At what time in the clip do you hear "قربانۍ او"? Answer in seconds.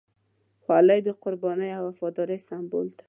1.23-1.83